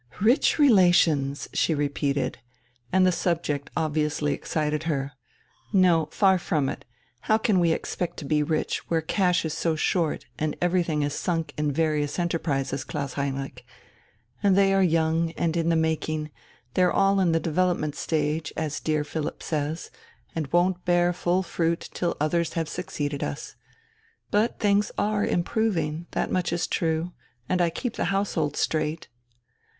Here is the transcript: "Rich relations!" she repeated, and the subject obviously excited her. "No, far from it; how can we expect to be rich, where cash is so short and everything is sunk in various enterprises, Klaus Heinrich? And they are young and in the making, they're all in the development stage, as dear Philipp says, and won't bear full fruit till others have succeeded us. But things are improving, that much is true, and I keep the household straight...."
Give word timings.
"Rich 0.19 0.57
relations!" 0.57 1.47
she 1.53 1.75
repeated, 1.75 2.39
and 2.91 3.05
the 3.05 3.11
subject 3.11 3.69
obviously 3.77 4.33
excited 4.33 4.85
her. 4.89 5.11
"No, 5.71 6.07
far 6.07 6.39
from 6.39 6.69
it; 6.69 6.85
how 7.19 7.37
can 7.37 7.59
we 7.59 7.71
expect 7.71 8.17
to 8.17 8.25
be 8.25 8.41
rich, 8.41 8.79
where 8.89 9.03
cash 9.03 9.45
is 9.45 9.53
so 9.53 9.75
short 9.75 10.25
and 10.39 10.57
everything 10.59 11.03
is 11.03 11.13
sunk 11.13 11.53
in 11.55 11.71
various 11.71 12.17
enterprises, 12.17 12.83
Klaus 12.83 13.13
Heinrich? 13.13 13.63
And 14.41 14.57
they 14.57 14.73
are 14.73 14.81
young 14.81 15.33
and 15.33 15.55
in 15.55 15.69
the 15.69 15.75
making, 15.75 16.31
they're 16.73 16.91
all 16.91 17.19
in 17.19 17.31
the 17.31 17.39
development 17.39 17.95
stage, 17.95 18.51
as 18.57 18.79
dear 18.79 19.03
Philipp 19.03 19.43
says, 19.43 19.91
and 20.35 20.47
won't 20.51 20.83
bear 20.83 21.13
full 21.13 21.43
fruit 21.43 21.87
till 21.93 22.17
others 22.19 22.53
have 22.53 22.67
succeeded 22.67 23.23
us. 23.23 23.55
But 24.31 24.57
things 24.59 24.91
are 24.97 25.23
improving, 25.23 26.07
that 26.13 26.31
much 26.31 26.51
is 26.51 26.65
true, 26.65 27.11
and 27.47 27.61
I 27.61 27.69
keep 27.69 27.97
the 27.97 28.05
household 28.05 28.55
straight...." 28.57 29.07